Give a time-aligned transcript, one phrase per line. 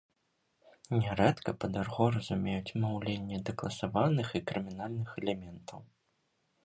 [1.01, 5.79] Нярэдка пад арго разумеюць маўленне дэкласаваных і крымінальных элементаў.